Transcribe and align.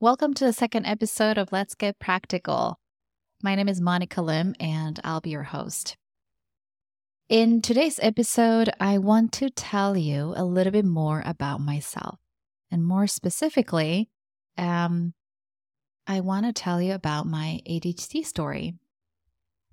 Welcome 0.00 0.32
to 0.34 0.44
the 0.44 0.52
second 0.52 0.86
episode 0.86 1.38
of 1.38 1.50
Let's 1.50 1.74
Get 1.74 1.98
Practical. 1.98 2.78
My 3.42 3.56
name 3.56 3.68
is 3.68 3.80
Monica 3.80 4.22
Lim, 4.22 4.54
and 4.60 5.00
I'll 5.02 5.20
be 5.20 5.30
your 5.30 5.42
host. 5.42 5.96
In 7.28 7.60
today's 7.60 7.98
episode, 8.00 8.70
I 8.78 8.98
want 8.98 9.32
to 9.32 9.50
tell 9.50 9.96
you 9.96 10.34
a 10.36 10.44
little 10.44 10.70
bit 10.70 10.84
more 10.84 11.24
about 11.26 11.60
myself. 11.60 12.20
And 12.70 12.84
more 12.84 13.08
specifically, 13.08 14.08
um, 14.56 15.14
I 16.06 16.20
want 16.20 16.46
to 16.46 16.52
tell 16.52 16.80
you 16.80 16.92
about 16.94 17.26
my 17.26 17.58
ADHD 17.68 18.24
story. 18.24 18.74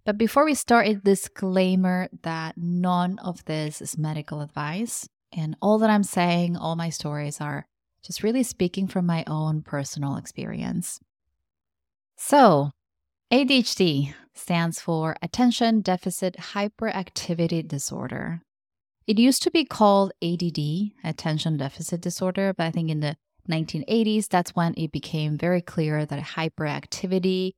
But 0.05 0.17
before 0.17 0.43
we 0.43 0.55
start, 0.55 0.87
a 0.87 0.95
disclaimer 0.95 2.09
that 2.23 2.55
none 2.57 3.19
of 3.19 3.45
this 3.45 3.79
is 3.79 3.95
medical 3.95 4.41
advice. 4.41 5.07
And 5.31 5.55
all 5.61 5.77
that 5.77 5.91
I'm 5.91 6.01
saying, 6.01 6.57
all 6.57 6.75
my 6.75 6.89
stories 6.89 7.39
are 7.39 7.67
just 8.05 8.23
really 8.23 8.43
speaking 8.43 8.87
from 8.87 9.05
my 9.05 9.23
own 9.27 9.61
personal 9.61 10.15
experience. 10.15 10.99
So, 12.17 12.71
ADHD 13.31 14.13
stands 14.33 14.79
for 14.79 15.15
Attention 15.21 15.81
Deficit 15.81 16.35
Hyperactivity 16.37 17.67
Disorder. 17.67 18.41
It 19.07 19.19
used 19.19 19.43
to 19.43 19.51
be 19.51 19.65
called 19.65 20.13
ADD, 20.21 20.91
Attention 21.03 21.57
Deficit 21.57 22.01
Disorder, 22.01 22.53
but 22.55 22.65
I 22.65 22.71
think 22.71 22.89
in 22.89 22.99
the 22.99 23.15
1980s, 23.49 24.27
that's 24.27 24.55
when 24.55 24.73
it 24.77 24.91
became 24.91 25.37
very 25.37 25.61
clear 25.61 26.05
that 26.05 26.23
hyperactivity 26.23 27.53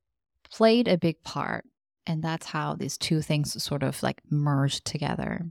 played 0.49 0.87
a 0.87 0.97
big 0.97 1.21
part 1.23 1.65
and 2.05 2.23
that's 2.23 2.47
how 2.47 2.73
these 2.73 2.97
two 2.97 3.21
things 3.21 3.61
sort 3.61 3.83
of 3.83 4.01
like 4.01 4.21
merged 4.29 4.85
together. 4.85 5.41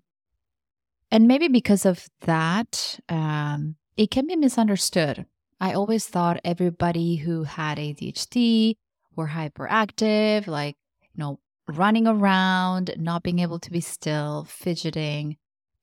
And 1.11 1.29
maybe 1.29 1.49
because 1.49 1.87
of 1.87 2.09
that, 2.23 2.99
um, 3.09 3.77
it 3.97 4.11
can 4.11 4.27
be 4.27 4.37
misunderstood. 4.37 5.27
I 5.61 5.73
always 5.73 6.07
thought 6.07 6.41
everybody 6.45 7.17
who 7.17 7.45
had 7.45 7.79
ADHD 7.79 8.75
were 9.15 9.29
hyperactive, 9.29 10.47
like, 10.47 10.77
you 11.01 11.09
know, 11.17 11.41
running 11.67 12.07
around, 12.07 12.95
not 12.99 13.23
being 13.23 13.39
able 13.39 13.59
to 13.61 13.71
be 13.71 13.81
still, 13.81 14.45
fidgeting. 14.45 15.37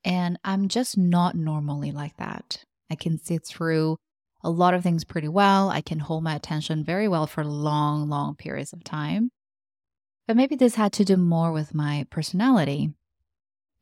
And 0.05 0.37
I'm 0.43 0.67
just 0.67 0.97
not 0.97 1.35
normally 1.35 1.91
like 1.91 2.17
that. 2.17 2.63
I 2.91 2.95
can 2.95 3.17
see 3.17 3.39
through 3.39 3.97
a 4.43 4.49
lot 4.49 4.73
of 4.73 4.83
things 4.83 5.05
pretty 5.05 5.29
well. 5.29 5.69
I 5.69 5.81
can 5.81 5.99
hold 5.99 6.23
my 6.23 6.35
attention 6.35 6.83
very 6.83 7.07
well 7.07 7.25
for 7.25 7.43
long, 7.43 8.09
long 8.09 8.35
periods 8.35 8.73
of 8.73 8.83
time. 8.83 9.31
But 10.27 10.37
maybe 10.37 10.55
this 10.55 10.75
had 10.75 10.93
to 10.93 11.05
do 11.05 11.17
more 11.17 11.51
with 11.51 11.73
my 11.73 12.05
personality. 12.09 12.93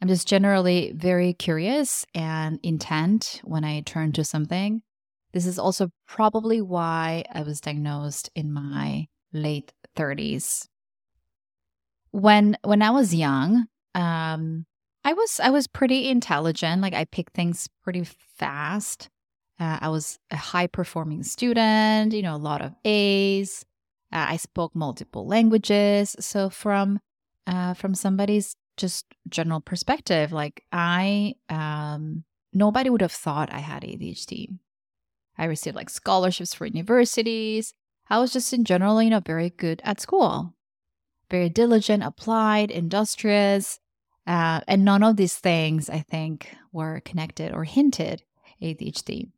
I'm 0.02 0.08
just 0.08 0.28
generally 0.28 0.94
very 0.96 1.34
curious 1.34 2.06
and 2.16 2.60
intent 2.64 3.40
when 3.44 3.64
I 3.64 3.82
turn 3.82 4.14
to 4.14 4.24
something. 4.24 4.82
This 5.32 5.46
is 5.46 5.60
also 5.60 5.92
probably 6.08 6.60
why 6.60 7.24
I 7.32 7.44
was 7.44 7.62
diagnosed 7.62 8.30
in 8.36 8.52
my 8.52 9.08
late 9.32 9.74
30s. 9.96 10.68
When 12.12 12.58
when 12.64 12.82
I 12.82 12.90
was 12.90 13.16
young, 13.16 13.68
um, 13.96 14.66
I 15.06 15.14
was 15.14 15.40
I 15.40 15.50
was 15.52 15.68
pretty 15.68 16.10
intelligent. 16.10 16.82
Like 16.82 16.94
I 16.94 17.06
picked 17.06 17.34
things 17.34 17.70
pretty 17.84 18.04
fast. 18.38 19.10
Uh, 19.60 19.78
I 19.82 19.90
was 19.90 20.18
a 20.32 20.36
high 20.36 20.68
performing 20.68 21.24
student. 21.24 22.12
You 22.12 22.24
know, 22.24 22.36
a 22.36 22.38
lot 22.38 22.62
of 22.62 22.74
A's. 22.84 23.64
Uh, 24.12 24.26
I 24.30 24.38
spoke 24.38 24.76
multiple 24.76 25.26
languages. 25.26 26.16
So 26.20 26.50
from 26.50 27.00
uh, 27.48 27.76
from 27.76 27.96
somebody's 27.96 28.56
just 28.82 29.06
general 29.30 29.62
perspective, 29.62 30.34
like 30.34 30.64
I 30.72 31.36
um, 31.48 32.26
nobody 32.52 32.90
would 32.90 33.02
have 33.02 33.12
thought 33.12 33.54
I 33.54 33.60
had 33.60 33.84
ADHD. 33.84 34.58
I 35.38 35.46
received 35.46 35.76
like 35.76 35.90
scholarships 35.90 36.54
for 36.54 36.66
universities. 36.66 37.74
I 38.10 38.20
was 38.20 38.34
just 38.34 38.52
in 38.52 38.66
general, 38.66 39.02
you 39.02 39.12
know, 39.12 39.22
very 39.22 39.52
good 39.52 39.82
at 39.86 40.02
school, 40.02 40.54
very 41.30 41.48
diligent, 41.48 42.04
applied, 42.04 42.72
industrious. 42.72 43.80
Uh, 44.28 44.62
and 44.68 44.84
none 44.86 45.04
of 45.04 45.16
these 45.16 45.36
things, 45.36 45.90
I 45.90 46.00
think, 46.00 46.56
were 46.72 47.02
connected 47.06 47.54
or 47.54 47.64
hinted 47.64 48.24
ADHD. 48.62 49.32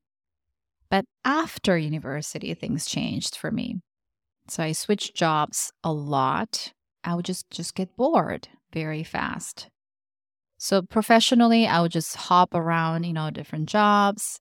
But 0.90 1.06
after 1.24 1.78
university, 1.78 2.54
things 2.54 2.86
changed 2.86 3.36
for 3.36 3.52
me. 3.52 3.82
So 4.48 4.64
I 4.64 4.74
switched 4.74 5.16
jobs 5.16 5.72
a 5.84 5.94
lot. 5.94 6.74
I 7.04 7.16
would 7.16 7.26
just 7.26 7.50
just 7.50 7.76
get 7.76 7.96
bored 7.96 8.48
very 8.74 9.04
fast. 9.04 9.70
So 10.58 10.82
professionally, 10.82 11.68
I 11.68 11.82
would 11.82 11.92
just 11.92 12.16
hop 12.16 12.54
around, 12.54 13.04
you 13.04 13.14
know, 13.14 13.30
different 13.30 13.68
jobs. 13.70 14.40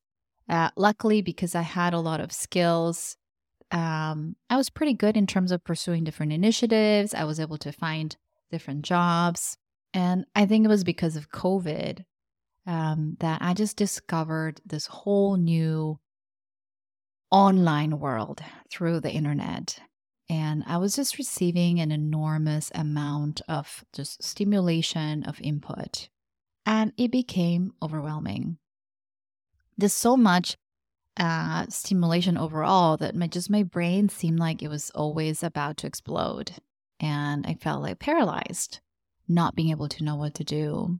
Uh, 0.48 0.70
luckily, 0.76 1.22
because 1.22 1.54
I 1.54 1.62
had 1.62 1.94
a 1.94 2.00
lot 2.00 2.20
of 2.20 2.32
skills, 2.32 3.16
um, 3.70 4.36
I 4.50 4.56
was 4.56 4.70
pretty 4.70 4.94
good 4.94 5.16
in 5.16 5.26
terms 5.26 5.50
of 5.50 5.64
pursuing 5.64 6.04
different 6.04 6.32
initiatives. 6.32 7.14
I 7.14 7.24
was 7.24 7.40
able 7.40 7.58
to 7.58 7.72
find 7.72 8.14
different 8.50 8.82
jobs. 8.82 9.56
And 9.94 10.24
I 10.34 10.46
think 10.46 10.64
it 10.64 10.68
was 10.68 10.84
because 10.84 11.16
of 11.16 11.30
COVID 11.30 12.04
um, 12.66 13.16
that 13.20 13.40
I 13.42 13.54
just 13.54 13.76
discovered 13.76 14.60
this 14.64 14.86
whole 14.86 15.36
new 15.36 15.98
online 17.30 17.98
world 17.98 18.42
through 18.70 19.00
the 19.00 19.10
internet. 19.10 19.80
And 20.32 20.64
I 20.66 20.78
was 20.78 20.96
just 20.96 21.18
receiving 21.18 21.78
an 21.78 21.92
enormous 21.92 22.72
amount 22.74 23.42
of 23.48 23.84
just 23.92 24.22
stimulation 24.22 25.24
of 25.24 25.38
input. 25.42 26.08
And 26.64 26.94
it 26.96 27.12
became 27.12 27.74
overwhelming. 27.82 28.56
There's 29.76 29.92
so 29.92 30.16
much 30.16 30.56
uh, 31.18 31.66
stimulation 31.68 32.38
overall 32.38 32.96
that 32.96 33.14
my 33.14 33.26
just 33.26 33.50
my 33.50 33.62
brain 33.62 34.08
seemed 34.08 34.38
like 34.38 34.62
it 34.62 34.68
was 34.68 34.88
always 34.94 35.42
about 35.42 35.76
to 35.78 35.86
explode. 35.86 36.52
And 36.98 37.46
I 37.46 37.52
felt 37.52 37.82
like 37.82 37.98
paralyzed, 37.98 38.80
not 39.28 39.54
being 39.54 39.68
able 39.68 39.88
to 39.90 40.02
know 40.02 40.16
what 40.16 40.32
to 40.36 40.44
do. 40.44 40.98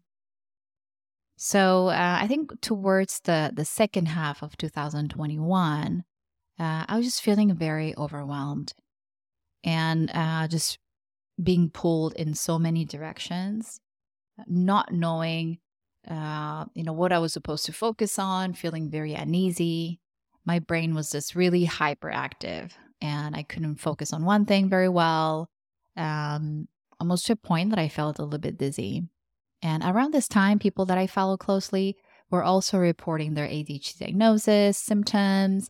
So 1.39 1.89
uh, 1.89 2.19
I 2.21 2.27
think 2.27 2.61
towards 2.61 3.21
the 3.21 3.51
the 3.55 3.65
second 3.65 4.09
half 4.09 4.43
of 4.43 4.59
2021, 4.59 6.05
uh, 6.59 6.85
I 6.87 6.97
was 6.99 7.07
just 7.07 7.23
feeling 7.23 7.55
very 7.55 7.97
overwhelmed 7.97 8.75
and 9.65 10.11
uh, 10.13 10.49
just 10.49 10.79
being 11.43 11.71
pulled 11.71 12.15
in 12.15 12.35
so 12.35 12.59
many 12.59 12.85
directions, 12.85 13.81
not 14.47 14.93
knowing, 14.93 15.59
uh, 16.09 16.65
you 16.75 16.83
know, 16.85 16.93
what 16.93 17.13
I 17.13 17.19
was 17.19 17.33
supposed 17.33 17.67
to 17.67 17.73
focus 17.73 18.19
on, 18.19 18.55
feeling 18.55 18.91
very 18.91 19.15
uneasy. 19.15 20.01
My 20.45 20.59
brain 20.59 20.95
was 20.95 21.11
just 21.11 21.35
really 21.35 21.67
hyperactive, 21.67 22.73
and 23.01 23.37
I 23.37 23.43
couldn't 23.43 23.77
focus 23.77 24.13
on 24.13 24.25
one 24.25 24.45
thing 24.45 24.69
very 24.69 24.89
well. 24.89 25.49
Um, 25.97 26.69
almost 27.03 27.27
to 27.27 27.33
a 27.33 27.37
point 27.37 27.71
that 27.71 27.79
I 27.79 27.89
felt 27.89 28.19
a 28.19 28.23
little 28.23 28.39
bit 28.39 28.59
dizzy. 28.59 29.03
And 29.61 29.83
around 29.83 30.15
this 30.15 30.29
time, 30.29 30.59
people 30.59 30.87
that 30.87 30.99
I 30.99 31.07
follow 31.07 31.37
closely 31.37 31.97
were 32.31 32.45
also 32.45 32.79
reporting 32.79 33.35
their 33.35 33.47
ADHD 33.47 33.99
diagnosis, 33.99 34.79
symptoms, 34.79 35.69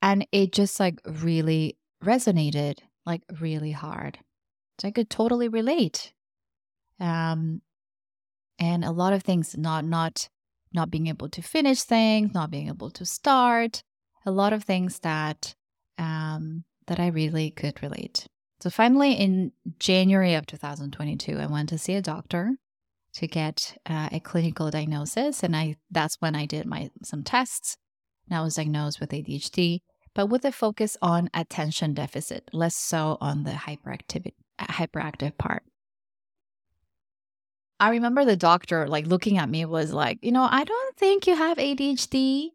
and 0.00 0.26
it 0.32 0.52
just 0.52 0.78
like 0.78 1.00
really 1.04 1.76
resonated 2.02 2.78
like 3.08 3.22
really 3.40 3.72
hard. 3.72 4.18
So 4.78 4.86
I 4.86 4.92
could 4.92 5.10
totally 5.10 5.48
relate. 5.48 6.12
Um, 7.00 7.62
and 8.58 8.84
a 8.84 8.92
lot 8.92 9.12
of 9.12 9.22
things 9.22 9.56
not 9.56 9.84
not 9.84 10.28
not 10.72 10.90
being 10.90 11.06
able 11.06 11.28
to 11.30 11.42
finish 11.42 11.82
things, 11.82 12.34
not 12.34 12.50
being 12.50 12.68
able 12.68 12.90
to 12.90 13.04
start, 13.06 13.82
a 14.26 14.30
lot 14.30 14.52
of 14.52 14.64
things 14.64 15.00
that 15.00 15.54
um, 15.96 16.64
that 16.86 17.00
I 17.00 17.08
really 17.08 17.50
could 17.50 17.82
relate. 17.82 18.28
So 18.60 18.70
finally, 18.70 19.12
in 19.12 19.52
January 19.78 20.34
of 20.34 20.46
2022, 20.46 21.38
I 21.38 21.46
went 21.46 21.68
to 21.70 21.78
see 21.78 21.94
a 21.94 22.02
doctor 22.02 22.56
to 23.14 23.26
get 23.26 23.78
uh, 23.86 24.08
a 24.12 24.20
clinical 24.20 24.70
diagnosis, 24.70 25.42
and 25.42 25.56
I 25.56 25.76
that's 25.90 26.16
when 26.20 26.34
I 26.34 26.44
did 26.46 26.66
my 26.66 26.90
some 27.02 27.22
tests. 27.22 27.76
And 28.28 28.36
I 28.36 28.42
was 28.42 28.56
diagnosed 28.56 29.00
with 29.00 29.10
ADHD 29.10 29.80
but 30.18 30.26
with 30.26 30.44
a 30.44 30.50
focus 30.50 30.96
on 31.00 31.30
attention 31.32 31.94
deficit, 31.94 32.50
less 32.52 32.74
so 32.74 33.18
on 33.20 33.44
the 33.44 33.52
hyperactivity, 33.52 34.34
hyperactive 34.60 35.38
part. 35.38 35.62
I 37.78 37.90
remember 37.90 38.24
the 38.24 38.36
doctor 38.36 38.88
like 38.88 39.06
looking 39.06 39.38
at 39.38 39.48
me 39.48 39.64
was 39.64 39.92
like, 39.92 40.18
you 40.22 40.32
know, 40.32 40.48
I 40.50 40.64
don't 40.64 40.96
think 40.96 41.28
you 41.28 41.36
have 41.36 41.56
ADHD. 41.56 42.48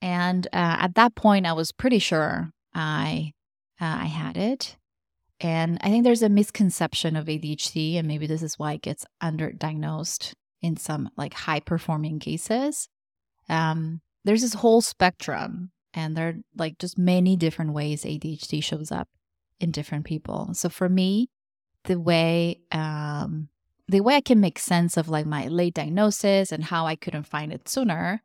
And 0.00 0.46
uh, 0.52 0.76
at 0.78 0.94
that 0.94 1.16
point, 1.16 1.44
I 1.44 1.54
was 1.54 1.72
pretty 1.72 1.98
sure 1.98 2.52
I 2.72 3.32
uh, 3.80 3.98
I 4.02 4.06
had 4.06 4.36
it. 4.36 4.76
And 5.40 5.78
I 5.80 5.88
think 5.88 6.04
there's 6.04 6.22
a 6.22 6.28
misconception 6.28 7.16
of 7.16 7.26
ADHD, 7.26 7.98
and 7.98 8.06
maybe 8.06 8.28
this 8.28 8.44
is 8.44 8.60
why 8.60 8.74
it 8.74 8.82
gets 8.82 9.04
underdiagnosed 9.20 10.34
in 10.60 10.76
some 10.76 11.10
like 11.16 11.34
high 11.34 11.58
performing 11.58 12.20
cases. 12.20 12.88
Um, 13.48 14.02
there's 14.24 14.42
this 14.42 14.54
whole 14.54 14.80
spectrum 14.82 15.72
and 15.94 16.16
there 16.16 16.28
are 16.28 16.34
like 16.56 16.78
just 16.78 16.98
many 16.98 17.36
different 17.36 17.72
ways 17.72 18.04
ADHD 18.04 18.62
shows 18.62 18.90
up 18.90 19.08
in 19.60 19.70
different 19.70 20.04
people. 20.04 20.50
So 20.54 20.68
for 20.68 20.88
me, 20.88 21.30
the 21.84 21.98
way 21.98 22.60
um, 22.70 23.48
the 23.88 24.00
way 24.00 24.16
I 24.16 24.20
can 24.20 24.40
make 24.40 24.58
sense 24.58 24.96
of 24.96 25.08
like 25.08 25.26
my 25.26 25.48
late 25.48 25.74
diagnosis 25.74 26.52
and 26.52 26.64
how 26.64 26.86
I 26.86 26.96
couldn't 26.96 27.24
find 27.24 27.52
it 27.52 27.68
sooner 27.68 28.22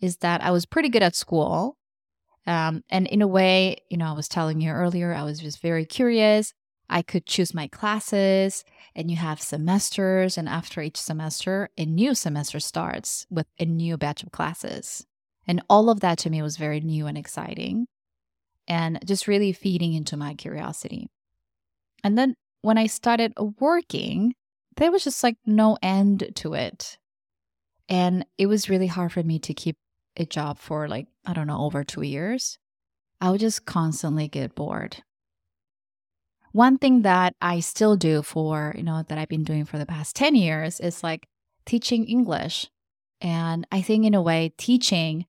is 0.00 0.18
that 0.18 0.42
I 0.42 0.50
was 0.50 0.66
pretty 0.66 0.88
good 0.88 1.02
at 1.02 1.14
school. 1.14 1.76
Um, 2.46 2.82
and 2.90 3.06
in 3.06 3.22
a 3.22 3.28
way, 3.28 3.76
you 3.88 3.96
know, 3.96 4.06
I 4.06 4.12
was 4.12 4.28
telling 4.28 4.60
you 4.60 4.70
earlier, 4.70 5.12
I 5.12 5.22
was 5.22 5.38
just 5.38 5.60
very 5.60 5.84
curious. 5.84 6.54
I 6.90 7.02
could 7.02 7.24
choose 7.24 7.54
my 7.54 7.68
classes, 7.68 8.64
and 8.94 9.10
you 9.10 9.16
have 9.16 9.40
semesters. 9.40 10.36
And 10.36 10.48
after 10.48 10.82
each 10.82 10.98
semester, 10.98 11.70
a 11.78 11.86
new 11.86 12.14
semester 12.14 12.60
starts 12.60 13.26
with 13.30 13.46
a 13.58 13.64
new 13.64 13.96
batch 13.96 14.22
of 14.22 14.32
classes. 14.32 15.06
And 15.46 15.62
all 15.68 15.90
of 15.90 16.00
that 16.00 16.18
to 16.18 16.30
me 16.30 16.42
was 16.42 16.56
very 16.56 16.80
new 16.80 17.06
and 17.06 17.18
exciting 17.18 17.86
and 18.68 18.98
just 19.04 19.26
really 19.26 19.52
feeding 19.52 19.94
into 19.94 20.16
my 20.16 20.34
curiosity. 20.34 21.08
And 22.04 22.16
then 22.16 22.34
when 22.62 22.78
I 22.78 22.86
started 22.86 23.32
working, 23.58 24.34
there 24.76 24.90
was 24.90 25.04
just 25.04 25.22
like 25.22 25.36
no 25.44 25.78
end 25.82 26.30
to 26.36 26.54
it. 26.54 26.96
And 27.88 28.24
it 28.38 28.46
was 28.46 28.70
really 28.70 28.86
hard 28.86 29.12
for 29.12 29.22
me 29.22 29.38
to 29.40 29.54
keep 29.54 29.76
a 30.16 30.24
job 30.24 30.58
for 30.58 30.88
like, 30.88 31.06
I 31.26 31.32
don't 31.32 31.46
know, 31.46 31.62
over 31.62 31.84
two 31.84 32.02
years. 32.02 32.58
I 33.20 33.30
would 33.30 33.40
just 33.40 33.66
constantly 33.66 34.28
get 34.28 34.54
bored. 34.54 35.02
One 36.52 36.78
thing 36.78 37.02
that 37.02 37.34
I 37.40 37.60
still 37.60 37.96
do 37.96 38.22
for, 38.22 38.74
you 38.76 38.82
know, 38.82 39.02
that 39.08 39.18
I've 39.18 39.28
been 39.28 39.44
doing 39.44 39.64
for 39.64 39.78
the 39.78 39.86
past 39.86 40.14
10 40.16 40.34
years 40.34 40.80
is 40.80 41.02
like 41.02 41.26
teaching 41.64 42.04
English. 42.04 42.68
And 43.20 43.66
I 43.72 43.80
think 43.80 44.04
in 44.04 44.14
a 44.14 44.22
way, 44.22 44.52
teaching, 44.58 45.26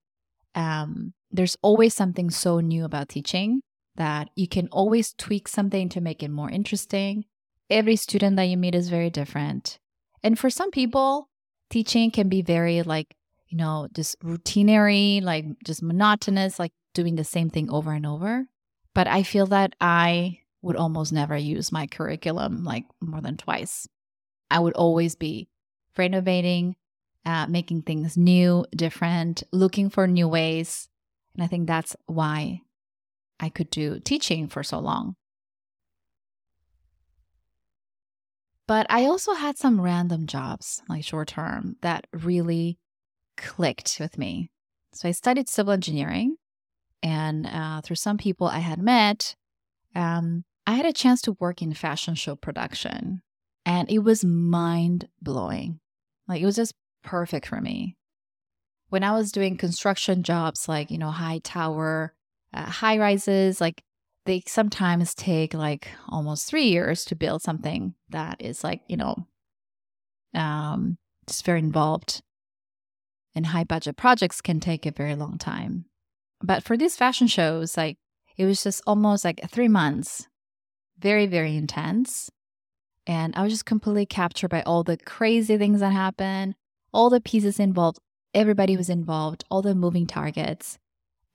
um, 0.55 1.13
there's 1.31 1.57
always 1.61 1.93
something 1.93 2.29
so 2.29 2.59
new 2.59 2.85
about 2.85 3.09
teaching 3.09 3.61
that 3.95 4.29
you 4.35 4.47
can 4.47 4.67
always 4.71 5.13
tweak 5.13 5.47
something 5.47 5.89
to 5.89 6.01
make 6.01 6.23
it 6.23 6.31
more 6.31 6.49
interesting. 6.49 7.25
Every 7.69 7.95
student 7.95 8.35
that 8.37 8.45
you 8.45 8.57
meet 8.57 8.75
is 8.75 8.89
very 8.89 9.09
different. 9.09 9.79
And 10.23 10.37
for 10.37 10.49
some 10.49 10.71
people, 10.71 11.29
teaching 11.69 12.11
can 12.11 12.29
be 12.29 12.41
very 12.41 12.81
like, 12.81 13.15
you 13.47 13.57
know, 13.57 13.87
just 13.93 14.19
routinary, 14.21 15.21
like 15.21 15.45
just 15.65 15.83
monotonous, 15.83 16.59
like 16.59 16.71
doing 16.93 17.15
the 17.15 17.23
same 17.23 17.49
thing 17.49 17.69
over 17.69 17.91
and 17.91 18.05
over. 18.05 18.45
But 18.93 19.07
I 19.07 19.23
feel 19.23 19.47
that 19.47 19.75
I 19.81 20.39
would 20.61 20.75
almost 20.75 21.11
never 21.11 21.35
use 21.35 21.71
my 21.71 21.87
curriculum 21.87 22.63
like 22.63 22.85
more 23.01 23.21
than 23.21 23.37
twice. 23.37 23.87
I 24.49 24.59
would 24.59 24.73
always 24.73 25.15
be 25.15 25.49
renovating, 25.97 26.75
uh, 27.25 27.47
making 27.47 27.83
things 27.83 28.17
new, 28.17 28.65
different, 28.75 29.43
looking 29.51 29.89
for 29.89 30.07
new 30.07 30.27
ways. 30.27 30.87
And 31.35 31.43
I 31.43 31.47
think 31.47 31.67
that's 31.67 31.95
why 32.05 32.61
I 33.39 33.49
could 33.49 33.69
do 33.69 33.99
teaching 33.99 34.47
for 34.47 34.63
so 34.63 34.79
long. 34.79 35.15
But 38.67 38.87
I 38.89 39.05
also 39.05 39.33
had 39.33 39.57
some 39.57 39.81
random 39.81 40.25
jobs, 40.25 40.81
like 40.87 41.03
short 41.03 41.27
term, 41.29 41.75
that 41.81 42.07
really 42.13 42.77
clicked 43.35 43.97
with 43.99 44.17
me. 44.17 44.51
So 44.93 45.09
I 45.09 45.11
studied 45.11 45.49
civil 45.49 45.73
engineering, 45.73 46.37
and 47.01 47.45
uh, 47.45 47.81
through 47.81 47.97
some 47.97 48.17
people 48.17 48.47
I 48.47 48.59
had 48.59 48.79
met, 48.79 49.35
um, 49.95 50.45
I 50.65 50.73
had 50.75 50.85
a 50.85 50.93
chance 50.93 51.21
to 51.23 51.33
work 51.39 51.61
in 51.61 51.73
fashion 51.73 52.15
show 52.15 52.35
production, 52.35 53.21
and 53.65 53.89
it 53.91 53.99
was 53.99 54.23
mind 54.23 55.09
blowing. 55.21 55.79
Like 56.27 56.41
it 56.41 56.45
was 56.45 56.55
just 56.55 56.73
perfect 57.03 57.47
for 57.47 57.61
me. 57.61 57.95
When 58.89 59.03
I 59.03 59.11
was 59.11 59.31
doing 59.31 59.57
construction 59.57 60.23
jobs, 60.23 60.67
like 60.67 60.91
you 60.91 60.97
know, 60.97 61.11
high 61.11 61.39
tower, 61.43 62.13
uh, 62.53 62.65
high 62.65 62.97
rises, 62.97 63.59
like 63.59 63.83
they 64.25 64.43
sometimes 64.47 65.13
take 65.13 65.53
like 65.53 65.89
almost 66.07 66.47
three 66.47 66.65
years 66.65 67.03
to 67.05 67.15
build 67.15 67.41
something 67.41 67.93
that 68.09 68.37
is 68.39 68.63
like, 68.63 68.81
you 68.87 68.97
know, 68.97 69.27
um, 70.33 70.97
just 71.27 71.45
very 71.45 71.59
involved. 71.59 72.21
And 73.35 73.47
high 73.47 73.63
budget 73.63 73.97
projects 73.97 74.41
can 74.41 74.59
take 74.59 74.85
a 74.85 74.91
very 74.91 75.15
long 75.15 75.37
time. 75.37 75.85
But 76.41 76.63
for 76.63 76.77
these 76.77 76.95
fashion 76.95 77.27
shows, 77.27 77.75
like 77.75 77.97
it 78.37 78.45
was 78.45 78.63
just 78.63 78.81
almost 78.85 79.25
like 79.25 79.41
three 79.49 79.67
months, 79.67 80.27
very, 80.99 81.25
very 81.25 81.55
intense. 81.55 82.29
And 83.05 83.35
I 83.35 83.43
was 83.43 83.51
just 83.51 83.65
completely 83.65 84.05
captured 84.05 84.49
by 84.49 84.61
all 84.61 84.83
the 84.83 84.97
crazy 84.97 85.57
things 85.57 85.81
that 85.81 85.91
happen, 85.91 86.55
all 86.93 87.09
the 87.09 87.21
pieces 87.21 87.59
involved, 87.59 87.99
everybody 88.33 88.77
was 88.77 88.89
involved, 88.89 89.43
all 89.49 89.61
the 89.61 89.75
moving 89.75 90.07
targets. 90.07 90.77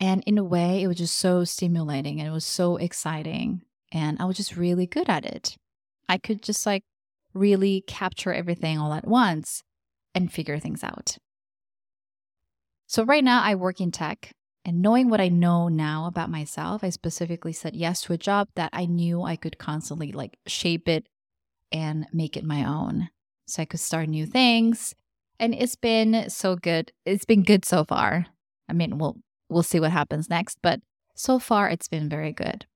And 0.00 0.22
in 0.26 0.38
a 0.38 0.44
way, 0.44 0.82
it 0.82 0.86
was 0.86 0.98
just 0.98 1.16
so 1.16 1.44
stimulating 1.44 2.20
and 2.20 2.28
it 2.28 2.32
was 2.32 2.46
so 2.46 2.76
exciting. 2.76 3.62
And 3.90 4.20
I 4.20 4.26
was 4.26 4.36
just 4.36 4.56
really 4.56 4.86
good 4.86 5.08
at 5.08 5.24
it. 5.24 5.56
I 6.08 6.18
could 6.18 6.42
just 6.42 6.64
like 6.64 6.84
really 7.34 7.82
capture 7.86 8.32
everything 8.32 8.78
all 8.78 8.92
at 8.92 9.06
once 9.06 9.62
and 10.14 10.32
figure 10.32 10.58
things 10.58 10.84
out. 10.84 11.18
So, 12.86 13.04
right 13.04 13.24
now, 13.24 13.42
I 13.42 13.54
work 13.54 13.80
in 13.80 13.90
tech. 13.90 14.32
And 14.64 14.82
knowing 14.82 15.08
what 15.08 15.20
I 15.20 15.28
know 15.28 15.68
now 15.68 16.06
about 16.06 16.30
myself, 16.30 16.84
I 16.84 16.90
specifically 16.90 17.52
said 17.52 17.74
yes 17.74 18.02
to 18.02 18.12
a 18.12 18.18
job 18.18 18.48
that 18.54 18.70
I 18.72 18.84
knew 18.84 19.22
I 19.22 19.36
could 19.36 19.56
constantly 19.56 20.12
like 20.12 20.36
shape 20.46 20.88
it 20.88 21.06
and 21.72 22.06
make 22.12 22.36
it 22.36 22.44
my 22.44 22.64
own. 22.64 23.08
So 23.46 23.62
I 23.62 23.64
could 23.64 23.80
start 23.80 24.08
new 24.08 24.26
things. 24.26 24.94
And 25.40 25.54
it's 25.54 25.76
been 25.76 26.28
so 26.30 26.56
good. 26.56 26.92
It's 27.04 27.24
been 27.24 27.42
good 27.42 27.64
so 27.64 27.84
far. 27.84 28.26
I 28.68 28.72
mean, 28.72 28.98
we'll 28.98 29.16
we'll 29.48 29.62
see 29.62 29.80
what 29.80 29.92
happens 29.92 30.28
next, 30.28 30.58
but 30.62 30.80
so 31.14 31.38
far 31.38 31.68
it's 31.68 31.88
been 31.88 32.08
very 32.08 32.32
good. 32.32 32.66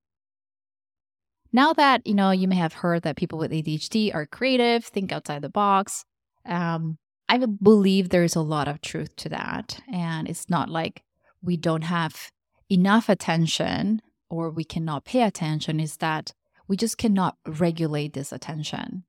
Now 1.53 1.75
that, 1.75 2.07
you 2.07 2.15
know, 2.15 2.31
you 2.31 2.49
may 2.49 2.57
have 2.57 2.73
heard 2.73 3.03
that 3.03 3.17
people 3.17 3.39
with 3.39 3.51
ADHD 3.51 4.15
are 4.15 4.27
creative, 4.27 4.85
think 4.85 5.13
outside 5.13 5.43
the 5.43 5.51
box, 5.51 6.05
um, 6.47 6.99
I 7.29 7.39
believe 7.39 8.09
there's 8.09 8.37
a 8.37 8.41
lot 8.41 8.69
of 8.69 8.81
truth 8.81 9.15
to 9.17 9.29
that. 9.29 9.81
And 9.93 10.29
it's 10.29 10.49
not 10.49 10.71
like 10.71 11.03
we 11.43 11.57
don't 11.57 11.83
have 11.83 12.31
enough 12.71 13.09
attention 13.09 14.01
or 14.31 14.51
we 14.51 14.65
cannot 14.65 15.05
pay 15.05 15.23
attention, 15.23 15.79
is 15.79 15.99
that 15.99 16.33
we 16.67 16.77
just 16.77 16.97
cannot 16.97 17.37
regulate 17.47 18.15
this 18.15 18.33
attention. 18.33 19.05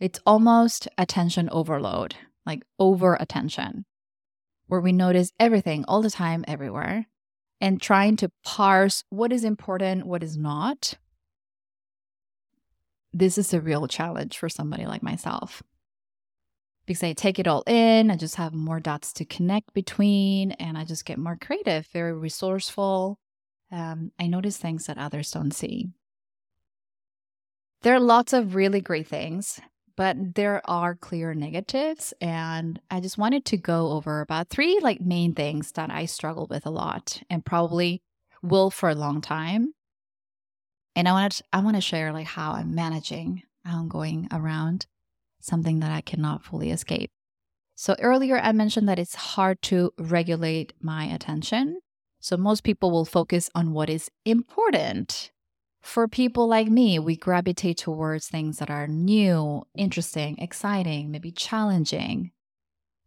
It's 0.00 0.20
almost 0.26 0.88
attention 0.98 1.48
overload, 1.50 2.16
like 2.46 2.62
over 2.78 3.14
attention 3.14 3.84
where 4.68 4.80
we 4.80 4.92
notice 4.92 5.32
everything 5.38 5.84
all 5.86 6.02
the 6.02 6.10
time, 6.10 6.44
everywhere, 6.48 7.06
and 7.60 7.80
trying 7.80 8.16
to 8.16 8.30
parse 8.44 9.04
what 9.10 9.32
is 9.32 9.44
important, 9.44 10.06
what 10.06 10.22
is 10.22 10.36
not. 10.36 10.94
This 13.12 13.38
is 13.38 13.54
a 13.54 13.60
real 13.60 13.86
challenge 13.86 14.36
for 14.36 14.48
somebody 14.48 14.86
like 14.86 15.02
myself. 15.02 15.62
Because 16.86 17.02
I 17.02 17.14
take 17.14 17.38
it 17.38 17.48
all 17.48 17.62
in, 17.66 18.10
I 18.10 18.16
just 18.16 18.36
have 18.36 18.52
more 18.52 18.78
dots 18.78 19.12
to 19.14 19.24
connect 19.24 19.72
between, 19.74 20.52
and 20.52 20.76
I 20.78 20.84
just 20.84 21.04
get 21.04 21.18
more 21.18 21.36
creative, 21.40 21.86
very 21.92 22.12
resourceful. 22.12 23.18
Um, 23.72 24.12
I 24.20 24.26
notice 24.28 24.56
things 24.56 24.86
that 24.86 24.98
others 24.98 25.30
don't 25.30 25.52
see. 25.52 25.88
There 27.82 27.94
are 27.94 28.00
lots 28.00 28.32
of 28.32 28.54
really 28.54 28.80
great 28.80 29.08
things 29.08 29.60
but 29.96 30.34
there 30.34 30.60
are 30.68 30.94
clear 30.94 31.34
negatives 31.34 32.12
and 32.20 32.80
i 32.90 33.00
just 33.00 33.18
wanted 33.18 33.44
to 33.44 33.56
go 33.56 33.92
over 33.92 34.20
about 34.20 34.48
three 34.48 34.78
like 34.80 35.00
main 35.00 35.34
things 35.34 35.72
that 35.72 35.90
i 35.90 36.04
struggle 36.04 36.46
with 36.48 36.66
a 36.66 36.70
lot 36.70 37.22
and 37.30 37.44
probably 37.44 38.02
will 38.42 38.70
for 38.70 38.88
a 38.88 38.94
long 38.94 39.20
time. 39.20 39.72
And 40.94 41.08
i 41.08 41.12
want 41.12 41.32
to 41.32 41.44
i 41.52 41.60
want 41.60 41.76
to 41.76 41.82
share 41.82 42.12
like 42.12 42.26
how 42.26 42.52
i'm 42.52 42.74
managing 42.74 43.42
how 43.64 43.80
i'm 43.80 43.88
going 43.88 44.28
around 44.32 44.86
something 45.40 45.80
that 45.80 45.90
i 45.90 46.00
cannot 46.00 46.44
fully 46.44 46.70
escape. 46.70 47.10
So 47.74 47.96
earlier 48.00 48.38
i 48.38 48.52
mentioned 48.52 48.88
that 48.88 48.98
it's 48.98 49.14
hard 49.14 49.60
to 49.62 49.92
regulate 49.98 50.72
my 50.80 51.04
attention. 51.04 51.80
So 52.20 52.36
most 52.36 52.64
people 52.64 52.90
will 52.90 53.04
focus 53.04 53.50
on 53.54 53.72
what 53.72 53.90
is 53.90 54.10
important 54.24 55.30
for 55.86 56.08
people 56.08 56.48
like 56.48 56.68
me, 56.68 56.98
we 56.98 57.16
gravitate 57.16 57.78
towards 57.78 58.28
things 58.28 58.58
that 58.58 58.70
are 58.70 58.88
new, 58.88 59.62
interesting, 59.76 60.36
exciting, 60.38 61.12
maybe 61.12 61.30
challenging. 61.30 62.32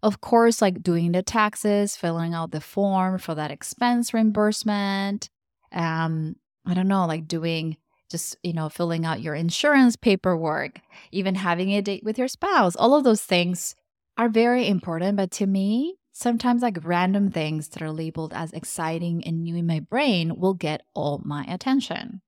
Of 0.01 0.21
course, 0.21 0.61
like 0.61 0.81
doing 0.81 1.11
the 1.11 1.21
taxes, 1.21 1.97
filling 1.97 2.33
out 2.33 2.51
the 2.51 2.61
form 2.61 3.17
for 3.17 3.35
that 3.35 3.51
expense 3.51 4.13
reimbursement. 4.13 5.29
Um, 5.73 6.37
I 6.65 6.73
don't 6.73 6.87
know, 6.87 7.05
like 7.05 7.27
doing 7.27 7.75
just, 8.09 8.37
you 8.43 8.53
know, 8.53 8.69
filling 8.69 9.05
out 9.05 9.21
your 9.21 9.35
insurance 9.35 9.97
paperwork, 9.97 10.79
even 11.11 11.35
having 11.35 11.71
a 11.71 11.81
date 11.81 12.03
with 12.05 12.17
your 12.17 12.29
spouse. 12.29 12.77
All 12.77 12.95
of 12.95 13.03
those 13.03 13.21
things 13.21 13.75
are 14.17 14.29
very 14.29 14.67
important. 14.67 15.17
But 15.17 15.31
to 15.31 15.45
me, 15.45 15.95
sometimes 16.13 16.61
like 16.61 16.77
random 16.83 17.29
things 17.29 17.67
that 17.69 17.81
are 17.81 17.91
labeled 17.91 18.31
as 18.33 18.53
exciting 18.53 19.25
and 19.25 19.43
new 19.43 19.57
in 19.57 19.67
my 19.67 19.81
brain 19.81 20.39
will 20.39 20.53
get 20.53 20.83
all 20.93 21.21
my 21.25 21.43
attention. 21.43 22.21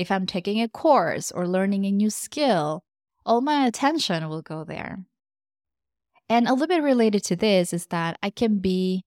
If 0.00 0.10
I'm 0.10 0.24
taking 0.24 0.62
a 0.62 0.68
course 0.68 1.30
or 1.30 1.46
learning 1.46 1.84
a 1.84 1.92
new 1.92 2.08
skill, 2.08 2.82
all 3.26 3.42
my 3.42 3.66
attention 3.66 4.26
will 4.30 4.40
go 4.40 4.64
there. 4.64 5.04
And 6.30 6.48
a 6.48 6.52
little 6.52 6.68
bit 6.68 6.82
related 6.82 7.22
to 7.24 7.36
this 7.36 7.74
is 7.74 7.86
that 7.86 8.18
I 8.22 8.30
can 8.30 8.60
be 8.60 9.04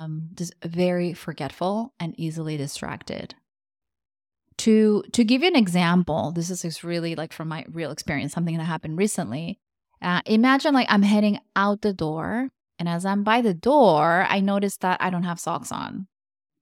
um, 0.00 0.30
very 0.64 1.12
forgetful 1.12 1.92
and 2.00 2.18
easily 2.18 2.56
distracted. 2.56 3.34
To 4.58 5.02
to 5.12 5.24
give 5.24 5.42
you 5.42 5.48
an 5.48 5.56
example, 5.56 6.32
this 6.32 6.50
is 6.64 6.84
really 6.84 7.14
like 7.14 7.32
from 7.32 7.48
my 7.48 7.64
real 7.68 7.90
experience, 7.90 8.32
something 8.32 8.56
that 8.56 8.64
happened 8.64 8.98
recently. 8.98 9.58
Uh, 10.00 10.20
imagine 10.26 10.74
like 10.74 10.86
I'm 10.90 11.02
heading 11.02 11.38
out 11.56 11.82
the 11.82 11.92
door, 11.92 12.48
and 12.78 12.88
as 12.88 13.04
I'm 13.04 13.24
by 13.24 13.42
the 13.42 13.54
door, 13.54 14.26
I 14.28 14.40
notice 14.40 14.76
that 14.78 15.02
I 15.02 15.10
don't 15.10 15.24
have 15.24 15.40
socks 15.40 15.72
on. 15.72 16.06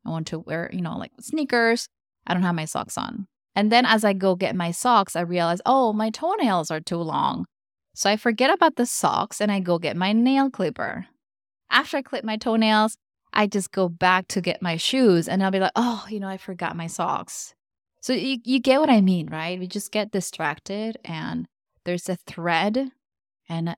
I 0.05 0.11
want 0.11 0.27
to 0.29 0.39
wear, 0.39 0.71
you 0.73 0.81
know, 0.81 0.97
like 0.97 1.13
sneakers. 1.21 1.89
I 2.27 2.35
don't 2.35 2.43
have 2.43 2.55
my 2.55 2.65
socks 2.65 2.99
on. 2.99 3.27
And 3.59 3.73
then 3.73 3.85
as 3.85 4.05
I 4.05 4.13
go 4.13 4.37
get 4.37 4.55
my 4.55 4.71
socks, 4.71 5.17
I 5.17 5.23
realize, 5.23 5.61
oh, 5.67 5.93
my 5.93 6.11
toenails 6.11 6.71
are 6.71 6.79
too 6.79 6.99
long. 6.99 7.45
So 7.93 8.09
I 8.09 8.17
forget 8.17 8.51
about 8.55 8.77
the 8.77 8.87
socks 8.87 9.41
and 9.41 9.51
I 9.51 9.59
go 9.59 9.81
get 9.81 9.97
my 9.97 10.13
nail 10.13 10.49
clipper. 10.49 11.07
After 11.69 11.97
I 11.97 12.03
clip 12.03 12.23
my 12.23 12.37
toenails, 12.37 12.97
I 13.33 13.49
just 13.49 13.73
go 13.73 13.89
back 13.89 14.29
to 14.29 14.41
get 14.41 14.63
my 14.63 14.77
shoes 14.77 15.27
and 15.27 15.43
I'll 15.43 15.51
be 15.51 15.59
like, 15.59 15.73
oh, 15.75 16.07
you 16.09 16.21
know, 16.21 16.29
I 16.29 16.37
forgot 16.37 16.77
my 16.77 16.87
socks. 16.87 17.53
So 18.01 18.13
you, 18.13 18.39
you 18.45 18.61
get 18.61 18.79
what 18.79 18.91
I 18.91 19.01
mean, 19.01 19.27
right? 19.27 19.59
We 19.59 19.67
just 19.67 19.91
get 19.91 20.13
distracted 20.13 20.97
and 21.05 21.49
there's 21.85 22.09
a 22.09 22.15
thread 22.15 22.93
and 23.49 23.77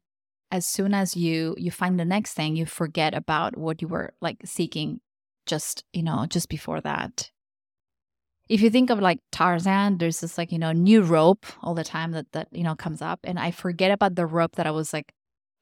as 0.50 0.66
soon 0.66 0.92
as 0.92 1.16
you 1.16 1.54
you 1.56 1.70
find 1.70 1.98
the 1.98 2.04
next 2.04 2.34
thing, 2.34 2.54
you 2.54 2.66
forget 2.66 3.14
about 3.14 3.56
what 3.56 3.80
you 3.80 3.88
were 3.88 4.12
like 4.20 4.42
seeking 4.44 5.00
just, 5.46 5.84
you 5.94 6.02
know, 6.02 6.26
just 6.28 6.50
before 6.50 6.82
that 6.82 7.30
if 8.50 8.60
you 8.60 8.68
think 8.68 8.90
of 8.90 8.98
like 8.98 9.20
Tarzan, 9.30 9.98
there's 9.98 10.20
this 10.20 10.36
like, 10.36 10.50
you 10.50 10.58
know, 10.58 10.72
new 10.72 11.02
rope 11.02 11.46
all 11.62 11.72
the 11.72 11.84
time 11.84 12.10
that 12.10 12.32
that, 12.32 12.48
you 12.50 12.64
know, 12.64 12.74
comes 12.74 13.00
up. 13.00 13.20
And 13.22 13.38
I 13.38 13.52
forget 13.52 13.92
about 13.92 14.16
the 14.16 14.26
rope 14.26 14.56
that 14.56 14.66
I 14.66 14.72
was 14.72 14.92
like 14.92 15.12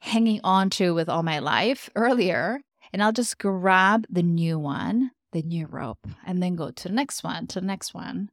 hanging 0.01 0.41
on 0.43 0.71
to 0.71 0.95
with 0.95 1.07
all 1.07 1.23
my 1.23 1.39
life 1.39 1.91
earlier. 1.97 2.61
And 2.91 3.03
I'll 3.03 3.13
just 3.13 3.37
grab 3.37 4.07
the 4.09 4.23
new 4.23 4.59
one, 4.59 5.11
the 5.33 5.43
new 5.43 5.67
rope, 5.67 6.07
and 6.27 6.43
then 6.43 6.57
go 6.57 6.71
to 6.71 6.89
the 6.89 6.95
next 6.95 7.23
one, 7.23 7.47
to 7.49 7.61
the 7.61 7.67
next 7.67 7.93
one. 7.93 8.31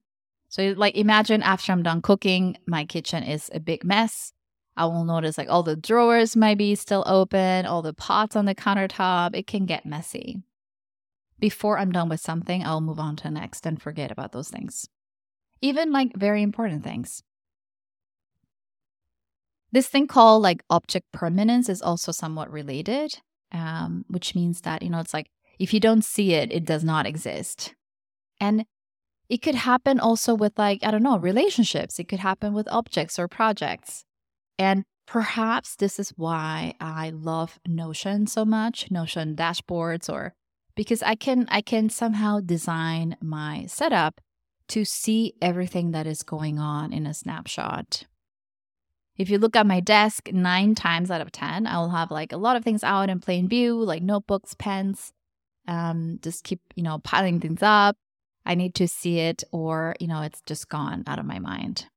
So 0.47 0.73
like 0.77 0.95
imagine 0.95 1.43
after 1.43 1.73
I'm 1.73 1.83
done 1.83 2.01
cooking, 2.01 2.55
my 2.65 2.85
kitchen 2.85 3.23
is 3.23 3.51
a 3.53 3.59
big 3.59 3.83
mess. 3.83 4.31
I 4.77 4.85
will 4.85 5.03
notice 5.03 5.37
like 5.37 5.49
all 5.49 5.63
the 5.63 5.75
drawers 5.75 6.37
might 6.37 6.57
be 6.57 6.75
still 6.75 7.03
open, 7.05 7.65
all 7.65 7.81
the 7.81 7.93
pots 7.93 8.37
on 8.37 8.45
the 8.45 8.55
countertop. 8.55 9.35
It 9.35 9.47
can 9.47 9.65
get 9.65 9.85
messy 9.85 10.43
before 11.39 11.77
I'm 11.77 11.91
done 11.91 12.09
with 12.09 12.19
something, 12.19 12.63
I'll 12.63 12.81
move 12.81 12.99
on 12.99 13.15
to 13.17 13.31
next 13.31 13.65
and 13.65 13.81
forget 13.81 14.11
about 14.11 14.31
those 14.31 14.49
things. 14.49 14.87
Even 15.61 15.91
like 15.91 16.15
very 16.15 16.41
important 16.41 16.83
things. 16.83 17.23
This 19.71 19.87
thing 19.87 20.07
called 20.07 20.43
like 20.43 20.63
object 20.69 21.11
permanence 21.11 21.67
is 21.67 21.81
also 21.81 22.11
somewhat 22.11 22.51
related, 22.51 23.19
um, 23.51 24.05
which 24.07 24.35
means 24.35 24.61
that, 24.61 24.81
you 24.81 24.89
know, 24.89 24.99
it's 24.99 25.13
like 25.13 25.27
if 25.59 25.73
you 25.73 25.79
don't 25.79 26.03
see 26.03 26.33
it, 26.33 26.51
it 26.51 26.65
does 26.65 26.83
not 26.83 27.05
exist. 27.05 27.73
And 28.39 28.65
it 29.29 29.41
could 29.41 29.55
happen 29.55 29.99
also 29.99 30.35
with 30.35 30.57
like, 30.57 30.83
I 30.83 30.91
don't 30.91 31.03
know, 31.03 31.17
relationships. 31.17 31.99
It 31.99 32.07
could 32.07 32.19
happen 32.19 32.53
with 32.53 32.67
objects 32.69 33.17
or 33.17 33.27
projects. 33.27 34.05
And 34.57 34.85
perhaps 35.07 35.75
this 35.75 35.99
is 35.99 36.13
why 36.15 36.75
I 36.79 37.09
love 37.09 37.59
Notion 37.67 38.27
so 38.27 38.45
much, 38.45 38.91
Notion 38.91 39.35
dashboards 39.35 40.09
or 40.09 40.35
because 40.75 41.01
I 41.01 41.15
can 41.15 41.47
I 41.49 41.61
can 41.61 41.89
somehow 41.89 42.39
design 42.39 43.17
my 43.21 43.65
setup 43.67 44.21
to 44.67 44.85
see 44.85 45.33
everything 45.41 45.91
that 45.91 46.07
is 46.07 46.23
going 46.23 46.59
on 46.59 46.91
in 46.91 47.05
a 47.05 47.13
snapshot. 47.13 48.03
If 49.17 49.29
you 49.29 49.37
look 49.37 49.55
at 49.55 49.67
my 49.67 49.79
desk, 49.79 50.29
nine 50.33 50.75
times 50.75 51.09
out 51.09 51.21
of 51.21 51.31
10, 51.31 51.67
I 51.67 51.77
will 51.77 51.89
have 51.89 52.11
like 52.11 52.33
a 52.33 52.37
lot 52.37 52.57
of 52.57 52.63
things 52.63 52.83
out 52.83 53.09
in 53.09 53.19
plain 53.19 53.47
view, 53.47 53.81
like 53.81 54.03
notebooks, 54.03 54.55
pens, 54.55 55.13
um, 55.67 56.19
just 56.21 56.43
keep, 56.43 56.59
you 56.75 56.83
know, 56.83 56.99
piling 56.99 57.39
things 57.39 57.63
up. 57.63 57.95
I 58.45 58.55
need 58.55 58.75
to 58.75 58.87
see 58.87 59.19
it 59.19 59.43
or, 59.51 59.95
you 59.99 60.07
know, 60.07 60.21
it's 60.21 60.41
just 60.45 60.67
gone 60.67 61.03
out 61.07 61.19
of 61.19 61.25
my 61.25 61.39
mind. 61.39 61.87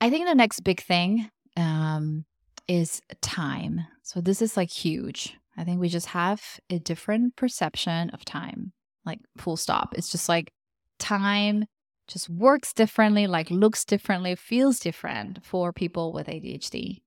I 0.00 0.10
think 0.10 0.26
the 0.26 0.34
next 0.34 0.60
big 0.60 0.80
thing 0.80 1.30
um, 1.56 2.24
is 2.66 3.02
time. 3.20 3.86
So 4.02 4.20
this 4.20 4.40
is 4.40 4.56
like 4.56 4.70
huge. 4.70 5.36
I 5.58 5.64
think 5.64 5.80
we 5.80 5.88
just 5.88 6.06
have 6.08 6.60
a 6.70 6.78
different 6.78 7.34
perception 7.34 8.10
of 8.10 8.24
time, 8.24 8.72
like 9.04 9.18
full 9.36 9.56
stop. 9.56 9.92
It's 9.96 10.10
just 10.10 10.28
like 10.28 10.52
time 11.00 11.64
just 12.06 12.30
works 12.30 12.72
differently, 12.72 13.26
like 13.26 13.50
looks 13.50 13.84
differently, 13.84 14.34
feels 14.36 14.78
different 14.78 15.44
for 15.44 15.72
people 15.72 16.12
with 16.12 16.28
ADHD. 16.28 16.98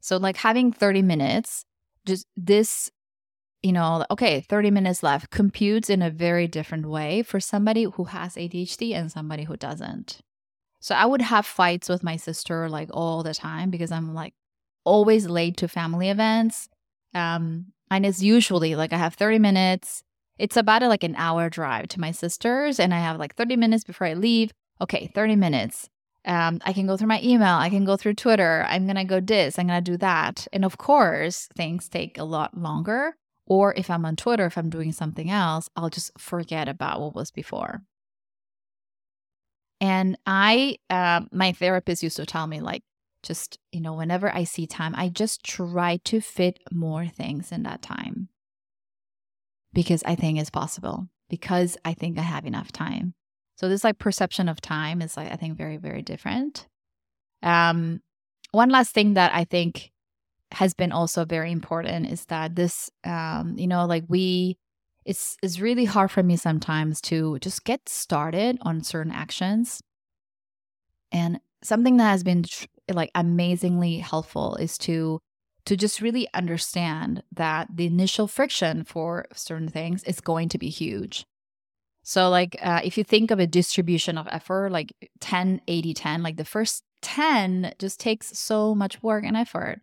So, 0.00 0.16
like 0.16 0.38
having 0.38 0.72
30 0.72 1.02
minutes, 1.02 1.64
just 2.06 2.26
this, 2.36 2.90
you 3.62 3.72
know, 3.72 4.04
okay, 4.10 4.40
30 4.40 4.70
minutes 4.70 5.02
left 5.02 5.30
computes 5.30 5.90
in 5.90 6.00
a 6.00 6.10
very 6.10 6.48
different 6.48 6.88
way 6.88 7.22
for 7.22 7.38
somebody 7.38 7.84
who 7.84 8.04
has 8.04 8.34
ADHD 8.34 8.94
and 8.94 9.12
somebody 9.12 9.44
who 9.44 9.56
doesn't. 9.56 10.20
So, 10.80 10.94
I 10.94 11.04
would 11.04 11.22
have 11.22 11.44
fights 11.44 11.88
with 11.88 12.02
my 12.02 12.16
sister 12.16 12.68
like 12.68 12.88
all 12.92 13.22
the 13.22 13.34
time 13.34 13.70
because 13.70 13.92
I'm 13.92 14.14
like 14.14 14.32
always 14.84 15.28
late 15.28 15.58
to 15.58 15.68
family 15.68 16.08
events. 16.08 16.70
Um, 17.14 17.66
and 17.90 18.06
it's 18.06 18.22
usually 18.22 18.74
like 18.74 18.92
I 18.92 18.98
have 18.98 19.14
30 19.14 19.38
minutes. 19.38 20.02
It's 20.38 20.56
about 20.56 20.82
a, 20.82 20.88
like 20.88 21.04
an 21.04 21.16
hour 21.16 21.50
drive 21.50 21.88
to 21.88 22.00
my 22.00 22.12
sister's, 22.12 22.80
and 22.80 22.94
I 22.94 23.00
have 23.00 23.18
like 23.18 23.34
30 23.34 23.56
minutes 23.56 23.84
before 23.84 24.06
I 24.06 24.14
leave. 24.14 24.52
Okay, 24.80 25.10
30 25.14 25.36
minutes. 25.36 25.88
Um, 26.24 26.60
I 26.64 26.72
can 26.72 26.86
go 26.86 26.96
through 26.96 27.08
my 27.08 27.20
email. 27.22 27.54
I 27.54 27.70
can 27.70 27.84
go 27.84 27.96
through 27.96 28.14
Twitter. 28.14 28.64
I'm 28.68 28.84
going 28.84 28.96
to 28.96 29.04
go 29.04 29.20
this. 29.20 29.58
I'm 29.58 29.66
going 29.66 29.82
to 29.82 29.90
do 29.90 29.96
that. 29.98 30.46
And 30.52 30.64
of 30.64 30.78
course, 30.78 31.48
things 31.56 31.88
take 31.88 32.18
a 32.18 32.24
lot 32.24 32.56
longer. 32.56 33.16
Or 33.46 33.74
if 33.74 33.90
I'm 33.90 34.04
on 34.04 34.16
Twitter, 34.16 34.46
if 34.46 34.56
I'm 34.56 34.70
doing 34.70 34.92
something 34.92 35.30
else, 35.30 35.68
I'll 35.76 35.90
just 35.90 36.12
forget 36.18 36.68
about 36.68 37.00
what 37.00 37.14
was 37.14 37.30
before. 37.30 37.82
And 39.80 40.16
I, 40.26 40.76
uh, 40.90 41.22
my 41.32 41.52
therapist 41.52 42.02
used 42.02 42.16
to 42.16 42.26
tell 42.26 42.46
me, 42.46 42.60
like, 42.60 42.82
just, 43.22 43.58
you 43.72 43.80
know, 43.80 43.94
whenever 43.94 44.34
I 44.34 44.44
see 44.44 44.66
time, 44.66 44.94
I 44.96 45.08
just 45.08 45.44
try 45.44 45.98
to 46.04 46.20
fit 46.20 46.58
more 46.70 47.06
things 47.06 47.52
in 47.52 47.62
that 47.64 47.82
time 47.82 48.28
because 49.72 50.02
I 50.04 50.14
think 50.14 50.38
it's 50.38 50.50
possible, 50.50 51.06
because 51.28 51.76
I 51.84 51.94
think 51.94 52.18
I 52.18 52.22
have 52.22 52.46
enough 52.46 52.72
time. 52.72 53.14
So 53.56 53.68
this 53.68 53.84
like 53.84 53.98
perception 53.98 54.48
of 54.48 54.60
time 54.60 55.02
is 55.02 55.16
like 55.16 55.30
I 55.30 55.36
think 55.36 55.56
very 55.56 55.76
very 55.76 56.02
different. 56.02 56.66
Um 57.42 58.00
one 58.52 58.70
last 58.70 58.92
thing 58.94 59.14
that 59.14 59.32
I 59.34 59.44
think 59.44 59.92
has 60.52 60.74
been 60.74 60.92
also 60.92 61.24
very 61.24 61.52
important 61.52 62.10
is 62.10 62.24
that 62.26 62.56
this 62.56 62.90
um 63.04 63.54
you 63.56 63.66
know 63.66 63.86
like 63.86 64.04
we 64.08 64.58
it's 65.04 65.36
it's 65.42 65.60
really 65.60 65.84
hard 65.84 66.10
for 66.10 66.22
me 66.22 66.36
sometimes 66.36 67.00
to 67.02 67.38
just 67.40 67.64
get 67.64 67.88
started 67.88 68.58
on 68.62 68.82
certain 68.82 69.12
actions. 69.12 69.82
And 71.12 71.40
something 71.62 71.96
that 71.96 72.10
has 72.10 72.22
been 72.22 72.44
like 72.94 73.10
amazingly 73.14 73.98
helpful 73.98 74.56
is 74.56 74.78
to 74.78 75.20
to 75.66 75.76
just 75.76 76.00
really 76.00 76.26
understand 76.34 77.22
that 77.32 77.68
the 77.74 77.86
initial 77.86 78.26
friction 78.26 78.84
for 78.84 79.26
certain 79.34 79.68
things 79.68 80.02
is 80.04 80.20
going 80.20 80.48
to 80.48 80.58
be 80.58 80.70
huge. 80.70 81.26
So, 82.02 82.30
like, 82.30 82.56
uh, 82.62 82.80
if 82.82 82.96
you 82.96 83.04
think 83.04 83.30
of 83.30 83.38
a 83.38 83.46
distribution 83.46 84.16
of 84.16 84.26
effort, 84.30 84.72
like 84.72 84.92
10, 85.20 85.60
80, 85.68 85.94
10, 85.94 86.22
like 86.22 86.36
the 86.36 86.44
first 86.44 86.82
10 87.02 87.74
just 87.78 88.00
takes 88.00 88.38
so 88.38 88.74
much 88.74 89.02
work 89.02 89.24
and 89.24 89.36
effort. 89.36 89.80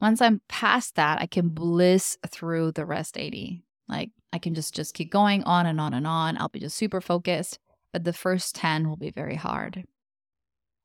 Once 0.00 0.20
I'm 0.20 0.40
past 0.48 0.96
that, 0.96 1.20
I 1.20 1.26
can 1.26 1.48
bliss 1.50 2.18
through 2.28 2.72
the 2.72 2.84
rest 2.84 3.16
80. 3.16 3.62
Like, 3.88 4.10
I 4.32 4.38
can 4.38 4.54
just 4.54 4.74
just 4.74 4.94
keep 4.94 5.12
going 5.12 5.44
on 5.44 5.66
and 5.66 5.80
on 5.80 5.94
and 5.94 6.06
on. 6.06 6.36
I'll 6.38 6.48
be 6.48 6.58
just 6.58 6.76
super 6.76 7.00
focused, 7.00 7.58
but 7.92 8.02
the 8.02 8.12
first 8.12 8.56
10 8.56 8.88
will 8.88 8.96
be 8.96 9.10
very 9.10 9.36
hard 9.36 9.84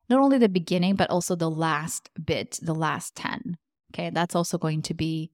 not 0.09 0.19
only 0.19 0.37
the 0.37 0.49
beginning, 0.49 0.95
but 0.95 1.09
also 1.09 1.35
the 1.35 1.49
last 1.49 2.09
bit, 2.23 2.59
the 2.61 2.75
last 2.75 3.15
10. 3.15 3.57
Okay. 3.93 4.09
That's 4.09 4.35
also 4.35 4.57
going 4.57 4.81
to 4.83 4.93
be, 4.93 5.31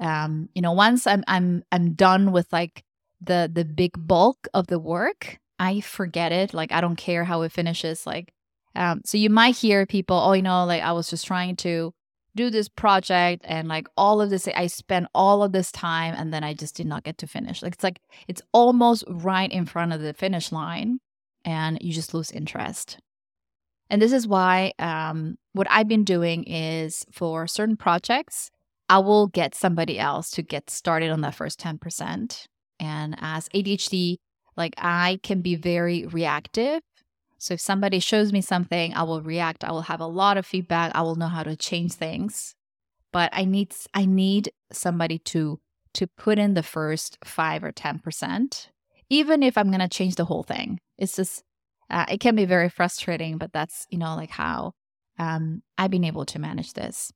um, 0.00 0.48
you 0.54 0.62
know, 0.62 0.72
once 0.72 1.06
I'm, 1.06 1.24
I'm, 1.26 1.62
I'm 1.72 1.94
done 1.94 2.32
with 2.32 2.52
like 2.52 2.84
the, 3.20 3.50
the 3.52 3.64
big 3.64 3.92
bulk 3.96 4.48
of 4.54 4.66
the 4.66 4.78
work, 4.78 5.38
I 5.58 5.80
forget 5.80 6.32
it. 6.32 6.54
Like, 6.54 6.72
I 6.72 6.80
don't 6.80 6.96
care 6.96 7.24
how 7.24 7.42
it 7.42 7.52
finishes. 7.52 8.06
Like, 8.06 8.32
um, 8.74 9.00
so 9.04 9.16
you 9.16 9.30
might 9.30 9.56
hear 9.56 9.86
people, 9.86 10.16
oh, 10.16 10.32
you 10.32 10.42
know, 10.42 10.64
like 10.64 10.82
I 10.82 10.92
was 10.92 11.08
just 11.08 11.26
trying 11.26 11.56
to 11.56 11.92
do 12.34 12.50
this 12.50 12.68
project 12.68 13.42
and 13.48 13.66
like 13.66 13.88
all 13.96 14.20
of 14.20 14.28
this, 14.28 14.46
I 14.48 14.66
spent 14.66 15.06
all 15.14 15.42
of 15.42 15.52
this 15.52 15.72
time 15.72 16.14
and 16.16 16.32
then 16.32 16.44
I 16.44 16.52
just 16.52 16.76
did 16.76 16.86
not 16.86 17.02
get 17.02 17.16
to 17.18 17.26
finish. 17.26 17.62
Like, 17.62 17.74
it's 17.74 17.84
like, 17.84 18.00
it's 18.28 18.42
almost 18.52 19.04
right 19.08 19.50
in 19.50 19.64
front 19.64 19.94
of 19.94 20.02
the 20.02 20.12
finish 20.12 20.52
line 20.52 20.98
and 21.44 21.78
you 21.80 21.92
just 21.94 22.12
lose 22.12 22.30
interest. 22.30 22.98
And 23.88 24.02
this 24.02 24.12
is 24.12 24.26
why 24.26 24.72
um, 24.78 25.38
what 25.52 25.66
I've 25.70 25.88
been 25.88 26.04
doing 26.04 26.44
is 26.44 27.04
for 27.12 27.46
certain 27.46 27.76
projects, 27.76 28.50
I 28.88 28.98
will 28.98 29.26
get 29.26 29.54
somebody 29.54 29.98
else 29.98 30.30
to 30.32 30.42
get 30.42 30.70
started 30.70 31.10
on 31.10 31.20
that 31.22 31.34
first 31.34 31.60
10%. 31.60 32.46
And 32.78 33.16
as 33.20 33.48
ADHD, 33.50 34.16
like 34.56 34.74
I 34.78 35.20
can 35.22 35.40
be 35.40 35.54
very 35.54 36.06
reactive. 36.06 36.80
So 37.38 37.54
if 37.54 37.60
somebody 37.60 38.00
shows 38.00 38.32
me 38.32 38.40
something, 38.40 38.94
I 38.94 39.02
will 39.02 39.22
react. 39.22 39.64
I 39.64 39.72
will 39.72 39.82
have 39.82 40.00
a 40.00 40.06
lot 40.06 40.36
of 40.36 40.46
feedback. 40.46 40.92
I 40.94 41.02
will 41.02 41.16
know 41.16 41.28
how 41.28 41.42
to 41.42 41.56
change 41.56 41.92
things. 41.92 42.54
But 43.12 43.30
I 43.32 43.44
need 43.44 43.74
I 43.94 44.04
need 44.04 44.50
somebody 44.72 45.18
to 45.18 45.60
to 45.94 46.06
put 46.06 46.38
in 46.38 46.54
the 46.54 46.62
first 46.62 47.16
5 47.24 47.64
or 47.64 47.72
10%, 47.72 48.68
even 49.08 49.42
if 49.42 49.56
I'm 49.56 49.68
going 49.68 49.80
to 49.80 49.88
change 49.88 50.16
the 50.16 50.26
whole 50.26 50.42
thing. 50.42 50.78
It's 50.98 51.16
just 51.16 51.42
uh, 51.90 52.06
it 52.08 52.20
can 52.20 52.34
be 52.34 52.44
very 52.44 52.68
frustrating, 52.68 53.38
but 53.38 53.52
that's, 53.52 53.86
you 53.90 53.98
know, 53.98 54.16
like 54.16 54.30
how 54.30 54.72
um, 55.18 55.62
I've 55.78 55.90
been 55.90 56.04
able 56.04 56.24
to 56.26 56.38
manage 56.38 56.72
this. 56.72 57.12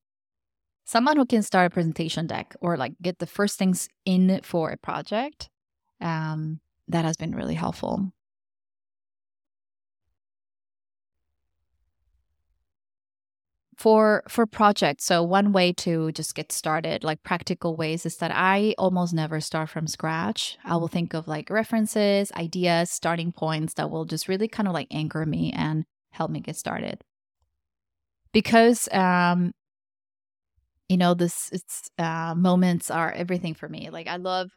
Someone 0.84 1.16
who 1.16 1.26
can 1.26 1.42
start 1.42 1.66
a 1.66 1.70
presentation 1.70 2.26
deck 2.26 2.56
or 2.60 2.76
like 2.76 2.94
get 3.00 3.18
the 3.18 3.26
first 3.26 3.58
things 3.58 3.88
in 4.04 4.40
for 4.42 4.70
a 4.70 4.76
project, 4.76 5.48
um, 6.00 6.60
that 6.88 7.04
has 7.04 7.16
been 7.16 7.34
really 7.34 7.54
helpful. 7.54 8.12
For 13.80 14.22
for 14.28 14.44
projects. 14.44 15.06
So 15.06 15.22
one 15.22 15.52
way 15.52 15.72
to 15.72 16.12
just 16.12 16.34
get 16.34 16.52
started 16.52 17.02
like 17.02 17.22
practical 17.22 17.76
ways 17.76 18.04
is 18.04 18.18
that 18.18 18.30
i 18.30 18.74
almost 18.76 19.14
never 19.14 19.40
start 19.40 19.70
from 19.70 19.86
scratch. 19.86 20.58
I 20.66 20.76
will 20.76 20.88
think 20.88 21.14
of 21.14 21.26
like 21.26 21.48
references 21.48 22.30
ideas 22.32 22.90
starting 22.90 23.32
points 23.32 23.72
that 23.74 23.90
will 23.90 24.04
just 24.04 24.28
really 24.28 24.48
kind 24.48 24.68
of 24.68 24.74
like 24.74 24.88
anchor 24.90 25.24
me 25.24 25.50
and 25.56 25.86
help 26.10 26.30
me 26.30 26.40
get 26.40 26.56
started. 26.56 27.00
Because 28.32 28.86
um 28.92 29.52
you 30.90 30.98
know 30.98 31.14
this 31.14 31.48
it's 31.50 31.90
uh 31.98 32.34
moments 32.36 32.90
are 32.90 33.10
everything 33.12 33.54
for 33.54 33.68
me. 33.68 33.88
Like 33.88 34.08
i 34.08 34.16
love 34.16 34.50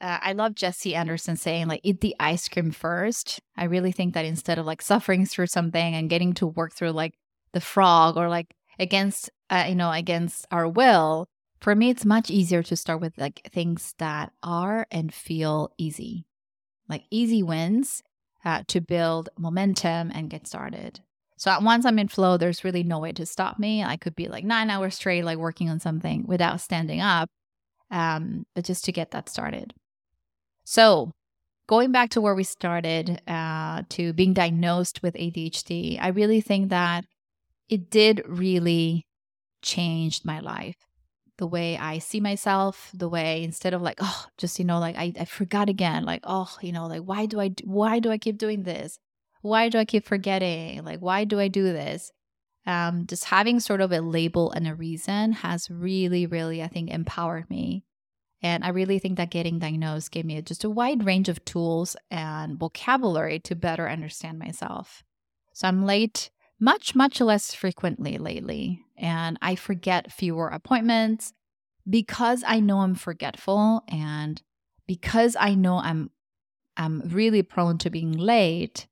uh, 0.00 0.18
I 0.22 0.32
love 0.32 0.54
Jesse 0.54 0.94
Anderson 0.94 1.36
saying, 1.36 1.68
like, 1.68 1.82
eat 1.84 2.00
the 2.00 2.16
ice 2.18 2.48
cream 2.48 2.70
first. 2.70 3.38
I 3.54 3.64
really 3.64 3.92
think 3.92 4.14
that 4.14 4.24
instead 4.24 4.58
of 4.58 4.64
like 4.64 4.80
suffering 4.80 5.26
through 5.26 5.48
something 5.48 5.94
and 5.94 6.08
getting 6.08 6.32
to 6.34 6.46
work 6.46 6.72
through 6.72 6.92
like 6.92 7.12
the 7.52 7.60
frog 7.60 8.16
or 8.16 8.30
like 8.30 8.46
against 8.80 9.30
uh, 9.50 9.66
you 9.68 9.74
know 9.74 9.92
against 9.92 10.46
our 10.50 10.66
will 10.66 11.28
for 11.60 11.74
me 11.74 11.90
it's 11.90 12.04
much 12.04 12.30
easier 12.30 12.62
to 12.62 12.76
start 12.76 13.00
with 13.00 13.16
like 13.18 13.48
things 13.52 13.94
that 13.98 14.32
are 14.42 14.86
and 14.90 15.12
feel 15.14 15.70
easy. 15.78 16.26
Like 16.88 17.04
easy 17.10 17.42
wins 17.42 18.02
uh, 18.44 18.62
to 18.68 18.80
build 18.80 19.28
momentum 19.38 20.10
and 20.12 20.30
get 20.30 20.46
started. 20.46 21.00
So 21.36 21.50
at 21.50 21.62
once 21.62 21.84
i'm 21.84 21.98
in 21.98 22.08
flow 22.08 22.36
there's 22.36 22.64
really 22.64 22.82
no 22.82 22.98
way 22.98 23.12
to 23.12 23.26
stop 23.26 23.58
me. 23.58 23.84
I 23.84 23.96
could 23.96 24.16
be 24.16 24.28
like 24.28 24.44
nine 24.44 24.70
hours 24.70 24.96
straight 24.96 25.24
like 25.24 25.38
working 25.38 25.70
on 25.70 25.78
something 25.78 26.26
without 26.26 26.60
standing 26.60 27.00
up 27.00 27.28
um, 27.90 28.46
but 28.54 28.64
just 28.64 28.84
to 28.84 28.92
get 28.92 29.10
that 29.10 29.28
started. 29.28 29.74
So 30.64 31.12
going 31.70 31.92
back 31.92 32.10
to 32.10 32.20
where 32.20 32.34
we 32.34 32.42
started 32.42 33.22
uh, 33.28 33.82
to 33.90 34.12
being 34.12 34.34
diagnosed 34.34 35.04
with 35.04 35.14
adhd 35.14 35.98
i 36.02 36.08
really 36.08 36.40
think 36.40 36.68
that 36.68 37.04
it 37.70 37.88
did 37.88 38.22
really 38.26 39.06
change 39.62 40.22
my 40.24 40.40
life. 40.40 40.76
The 41.38 41.46
way 41.46 41.78
I 41.78 41.98
see 41.98 42.20
myself, 42.20 42.90
the 42.92 43.08
way 43.08 43.42
instead 43.42 43.72
of 43.72 43.80
like, 43.80 43.98
oh, 44.00 44.26
just, 44.36 44.58
you 44.58 44.64
know, 44.66 44.78
like 44.78 44.96
I, 44.96 45.12
I 45.18 45.24
forgot 45.24 45.70
again, 45.70 46.04
like, 46.04 46.20
oh, 46.24 46.54
you 46.60 46.72
know, 46.72 46.86
like, 46.86 47.02
why 47.02 47.24
do 47.24 47.40
I, 47.40 47.52
why 47.64 48.00
do 48.00 48.10
I 48.10 48.18
keep 48.18 48.36
doing 48.36 48.64
this? 48.64 48.98
Why 49.40 49.70
do 49.70 49.78
I 49.78 49.86
keep 49.86 50.04
forgetting? 50.04 50.84
Like, 50.84 50.98
why 50.98 51.24
do 51.24 51.40
I 51.40 51.48
do 51.48 51.62
this? 51.62 52.10
Um, 52.66 53.06
just 53.06 53.24
having 53.24 53.58
sort 53.58 53.80
of 53.80 53.90
a 53.90 54.00
label 54.00 54.50
and 54.50 54.68
a 54.68 54.74
reason 54.74 55.32
has 55.32 55.70
really, 55.70 56.26
really, 56.26 56.62
I 56.62 56.68
think, 56.68 56.90
empowered 56.90 57.48
me. 57.48 57.84
And 58.42 58.64
I 58.64 58.68
really 58.68 58.98
think 58.98 59.16
that 59.16 59.30
getting 59.30 59.58
diagnosed 59.58 60.10
gave 60.10 60.26
me 60.26 60.40
just 60.42 60.64
a 60.64 60.70
wide 60.70 61.06
range 61.06 61.28
of 61.28 61.44
tools 61.44 61.96
and 62.10 62.58
vocabulary 62.58 63.38
to 63.40 63.54
better 63.54 63.88
understand 63.88 64.38
myself. 64.38 65.04
So 65.54 65.68
I'm 65.68 65.86
late 65.86 66.30
much, 66.60 66.94
much 66.94 67.20
less 67.20 67.54
frequently 67.54 68.18
lately. 68.18 68.84
And 68.96 69.38
I 69.40 69.56
forget 69.56 70.12
fewer 70.12 70.48
appointments 70.48 71.32
because 71.88 72.44
I 72.46 72.60
know 72.60 72.80
I'm 72.80 72.94
forgetful 72.94 73.82
and 73.88 74.40
because 74.86 75.36
I 75.40 75.54
know 75.54 75.78
I'm 75.78 76.10
I'm 76.76 77.00
really 77.00 77.42
prone 77.42 77.78
to 77.78 77.90
being 77.90 78.12
late, 78.12 78.86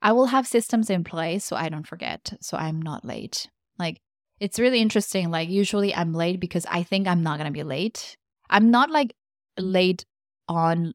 I 0.00 0.12
will 0.12 0.26
have 0.26 0.46
systems 0.46 0.90
in 0.90 1.04
place 1.04 1.44
so 1.44 1.56
I 1.56 1.68
don't 1.68 1.86
forget, 1.86 2.34
so 2.40 2.56
I'm 2.56 2.80
not 2.80 3.04
late. 3.04 3.48
Like 3.78 4.00
it's 4.40 4.58
really 4.58 4.80
interesting. 4.80 5.30
Like 5.30 5.48
usually 5.48 5.94
I'm 5.94 6.12
late 6.12 6.40
because 6.40 6.66
I 6.66 6.82
think 6.82 7.06
I'm 7.06 7.22
not 7.22 7.38
gonna 7.38 7.52
be 7.52 7.62
late. 7.62 8.16
I'm 8.50 8.70
not 8.70 8.90
like 8.90 9.14
late 9.58 10.04
on 10.48 10.94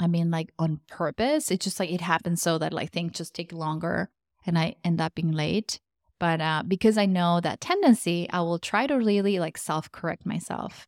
I 0.00 0.08
mean 0.08 0.30
like 0.30 0.52
on 0.58 0.80
purpose. 0.88 1.50
It's 1.50 1.64
just 1.64 1.78
like 1.78 1.90
it 1.90 2.00
happens 2.00 2.42
so 2.42 2.58
that 2.58 2.72
like 2.72 2.90
things 2.90 3.12
just 3.12 3.34
take 3.34 3.52
longer 3.52 4.10
and 4.46 4.58
I 4.58 4.76
end 4.84 5.00
up 5.00 5.14
being 5.14 5.32
late. 5.32 5.80
But 6.18 6.40
uh, 6.40 6.62
because 6.66 6.96
I 6.96 7.06
know 7.06 7.40
that 7.40 7.60
tendency, 7.60 8.28
I 8.30 8.40
will 8.40 8.58
try 8.58 8.86
to 8.86 8.94
really 8.94 9.38
like 9.38 9.58
self 9.58 9.92
correct 9.92 10.24
myself. 10.24 10.86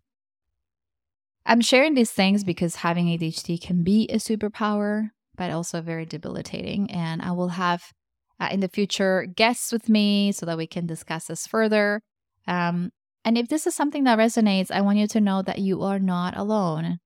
I'm 1.44 1.60
sharing 1.60 1.94
these 1.94 2.12
things 2.12 2.44
because 2.44 2.76
having 2.76 3.06
ADHD 3.06 3.60
can 3.60 3.82
be 3.82 4.06
a 4.08 4.16
superpower, 4.16 5.10
but 5.36 5.50
also 5.50 5.80
very 5.80 6.04
debilitating. 6.04 6.90
And 6.90 7.22
I 7.22 7.32
will 7.32 7.48
have 7.48 7.92
uh, 8.40 8.48
in 8.52 8.60
the 8.60 8.68
future 8.68 9.26
guests 9.26 9.72
with 9.72 9.88
me 9.88 10.32
so 10.32 10.46
that 10.46 10.58
we 10.58 10.66
can 10.66 10.86
discuss 10.86 11.26
this 11.26 11.46
further. 11.46 12.02
Um, 12.46 12.90
and 13.24 13.36
if 13.36 13.48
this 13.48 13.66
is 13.66 13.74
something 13.74 14.04
that 14.04 14.18
resonates, 14.18 14.70
I 14.70 14.80
want 14.80 14.98
you 14.98 15.06
to 15.08 15.20
know 15.20 15.42
that 15.42 15.58
you 15.58 15.82
are 15.82 15.98
not 15.98 16.36
alone. 16.36 16.98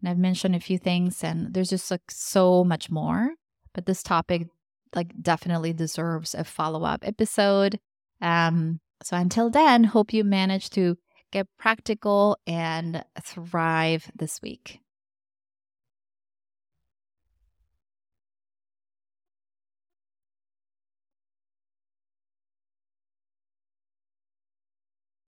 And 0.00 0.08
I've 0.08 0.18
mentioned 0.18 0.56
a 0.56 0.60
few 0.60 0.78
things, 0.78 1.22
and 1.22 1.52
there's 1.52 1.70
just 1.70 1.90
like 1.90 2.10
so 2.10 2.64
much 2.64 2.90
more. 2.90 3.34
But 3.74 3.86
this 3.86 4.02
topic 4.02 4.48
like 4.94 5.12
definitely 5.20 5.72
deserves 5.72 6.34
a 6.34 6.44
follow-up 6.44 7.06
episode. 7.06 7.78
Um, 8.20 8.80
so 9.02 9.16
until 9.16 9.50
then, 9.50 9.84
hope 9.84 10.12
you 10.12 10.24
manage 10.24 10.70
to 10.70 10.96
get 11.32 11.46
practical 11.58 12.36
and 12.46 13.04
thrive 13.22 14.10
this 14.14 14.42
week. 14.42 14.80